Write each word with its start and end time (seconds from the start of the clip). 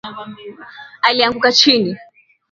Alianguka 1.07 1.51
chini 1.51 1.97